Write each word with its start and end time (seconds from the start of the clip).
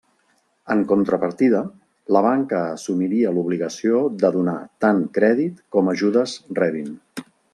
En 0.75 0.79
contrapartida 0.91 1.59
la 2.17 2.23
banca 2.27 2.61
assumiria 2.77 3.33
l'obligació 3.37 4.01
de 4.25 4.33
donar 4.39 4.57
tant 4.87 5.05
crèdit 5.19 5.63
com 5.77 5.95
ajudes 5.95 6.37
rebin. 6.63 6.91